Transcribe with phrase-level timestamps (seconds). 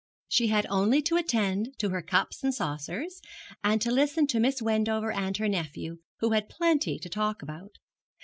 [0.27, 3.21] She had only to attend to her cups and saucers,
[3.63, 7.77] and to listen to Miss Wendover and her nephew, who had plenty to talk about.